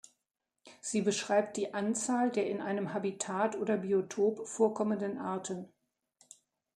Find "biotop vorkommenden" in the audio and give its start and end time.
3.77-5.19